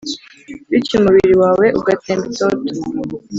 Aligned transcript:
Bityo 0.69 0.93
umubiri 0.99 1.33
wawe 1.41 1.65
ugatemba 1.79 2.25
itoto 2.31 2.61